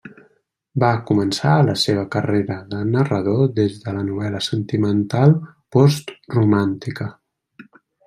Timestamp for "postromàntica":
5.79-7.13